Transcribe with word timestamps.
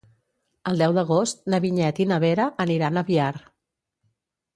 El 0.69 0.79
deu 0.83 0.95
d'agost 0.97 1.43
na 1.53 1.59
Vinyet 1.65 2.01
i 2.05 2.07
na 2.13 2.17
Vera 2.23 2.47
aniran 2.65 2.97
a 2.97 3.05
Biar. 3.11 3.29